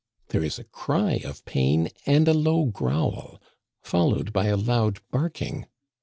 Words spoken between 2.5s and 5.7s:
growl, followed by a loud barking.